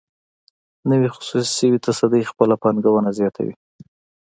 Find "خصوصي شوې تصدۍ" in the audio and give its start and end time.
1.15-2.23